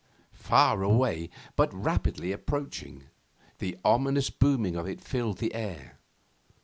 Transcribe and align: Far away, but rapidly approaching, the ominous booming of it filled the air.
Far 0.33 0.81
away, 0.81 1.29
but 1.55 1.71
rapidly 1.71 2.31
approaching, 2.31 3.03
the 3.59 3.77
ominous 3.85 4.31
booming 4.31 4.75
of 4.75 4.87
it 4.89 4.99
filled 4.99 5.37
the 5.37 5.53
air. 5.53 5.99